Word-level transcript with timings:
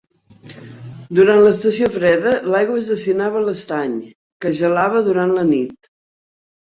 Durant 1.17 1.41
l'estació 1.47 1.89
freda 1.97 2.33
l'aigua 2.53 2.81
es 2.83 2.89
destinava 2.95 3.39
a 3.43 3.47
l'estany, 3.51 3.93
que 4.43 4.51
es 4.55 4.59
gelava 4.63 5.05
durant 5.11 5.35
la 5.41 5.45
nit. 5.55 5.93